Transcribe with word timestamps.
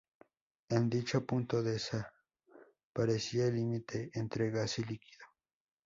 En 0.69 0.89
dicho 0.89 1.23
punto 1.27 1.61
desaparecía 1.61 3.45
el 3.45 3.53
límite 3.53 4.09
entre 4.15 4.49
gas 4.49 4.79
y 4.79 4.83
líquido. 4.85 5.27